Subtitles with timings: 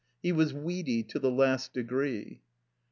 [0.23, 2.41] He was weedy to the last degree.